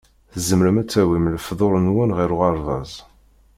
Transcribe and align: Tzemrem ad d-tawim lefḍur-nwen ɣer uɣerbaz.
Tzemrem 0.33 0.77
ad 0.81 0.85
d-tawim 0.87 1.25
lefḍur-nwen 1.35 2.11
ɣer 2.17 2.29
uɣerbaz. 2.35 2.91